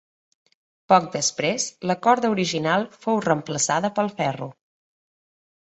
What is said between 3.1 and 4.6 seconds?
reemplaçada pel ferro.